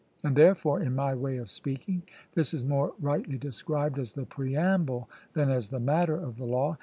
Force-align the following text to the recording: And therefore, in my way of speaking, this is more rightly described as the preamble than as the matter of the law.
And 0.23 0.35
therefore, 0.35 0.81
in 0.81 0.95
my 0.95 1.13
way 1.13 1.37
of 1.37 1.51
speaking, 1.51 2.01
this 2.33 2.55
is 2.55 2.65
more 2.65 2.93
rightly 2.99 3.37
described 3.37 3.99
as 3.99 4.13
the 4.13 4.25
preamble 4.25 5.07
than 5.33 5.51
as 5.51 5.67
the 5.67 5.79
matter 5.79 6.15
of 6.15 6.37
the 6.37 6.45
law. 6.45 6.79